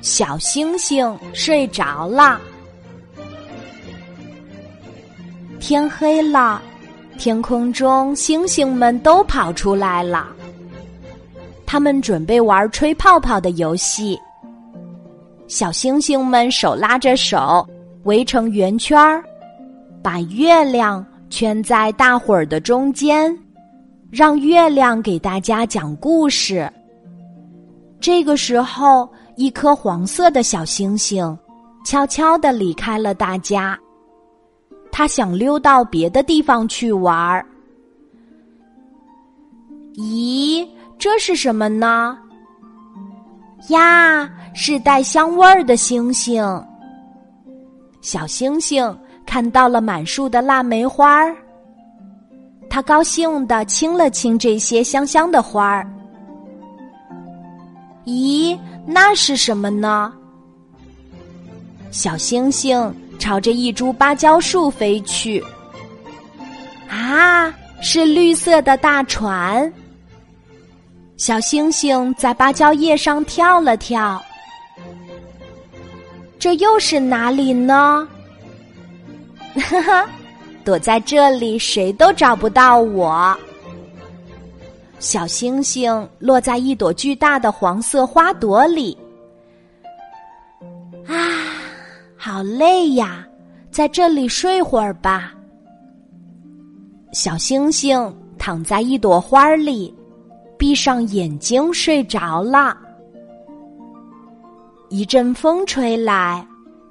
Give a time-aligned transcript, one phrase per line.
[0.00, 2.40] 小星星睡着了，
[5.58, 6.60] 天黑了，
[7.18, 10.28] 天空中星星们都跑出来了。
[11.64, 14.18] 他们准备玩吹泡泡的游戏。
[15.48, 17.66] 小星星们手拉着手，
[18.04, 19.24] 围成圆圈儿，
[20.02, 23.36] 把月亮圈在大伙儿的中间，
[24.10, 26.70] 让月亮给大家讲故事。
[28.04, 31.38] 这个时候，一颗黄色的小星星
[31.86, 33.78] 悄悄的离开了大家，
[34.92, 37.46] 它想溜到别的地方去玩儿。
[39.94, 40.68] 咦？
[40.98, 42.18] 这是什么呢？
[43.70, 46.44] 呀，是带香味儿的星星。
[48.02, 48.94] 小星星
[49.24, 51.34] 看到了满树的腊梅花儿，
[52.68, 55.90] 他高兴的亲了亲这些香香的花儿。
[58.06, 60.12] 咦，那是什么呢？
[61.90, 65.42] 小星星朝着一株芭蕉树飞去。
[66.88, 69.72] 啊，是绿色的大船。
[71.16, 74.22] 小星星在芭蕉叶上跳了跳，
[76.38, 78.06] 这又是哪里呢？
[79.54, 80.06] 哈哈，
[80.64, 83.36] 躲在这里谁都找不到我。
[84.98, 88.96] 小星星落在一朵巨大的黄色花朵里，
[91.06, 91.14] 啊，
[92.16, 93.26] 好累呀，
[93.70, 95.34] 在这里睡会儿吧。
[97.12, 99.94] 小星星躺在一朵花里。
[100.56, 102.78] 闭上眼睛睡着了。
[104.88, 106.46] 一阵风吹来，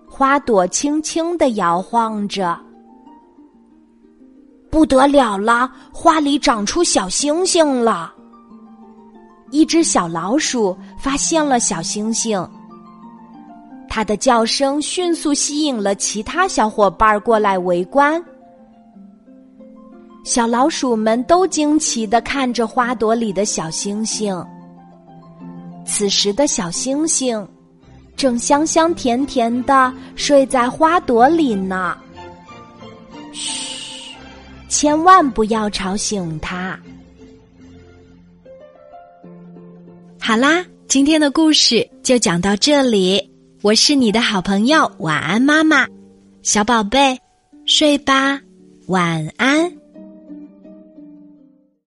[0.06, 2.60] 花朵轻轻的摇晃着。
[4.74, 8.12] 不得了了，花里长出小星星了。
[9.52, 12.44] 一只小老鼠发现了小星星，
[13.88, 18.20] 它的叫声迅速吸引了其他小伙伴过来围观。
[20.24, 24.44] 小老鼠们都惊奇的看着花朵里的小星星。
[25.86, 27.48] 此时的小星星
[28.16, 31.96] 正香香甜甜的睡在花朵里呢。
[33.34, 33.73] 嘘，
[34.74, 36.78] 千万不要吵醒他。
[40.20, 43.32] 好啦，今天的故事就讲到这里。
[43.62, 45.88] 我是你的好朋友晚安妈妈，
[46.42, 47.16] 小宝贝，
[47.68, 48.42] 睡吧，
[48.88, 49.63] 晚安。